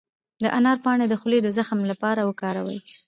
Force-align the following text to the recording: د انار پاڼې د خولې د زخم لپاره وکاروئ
د 0.43 0.45
انار 0.57 0.77
پاڼې 0.85 1.05
د 1.09 1.13
خولې 1.21 1.39
د 1.43 1.47
زخم 1.57 1.79
لپاره 1.91 2.21
وکاروئ 2.29 2.79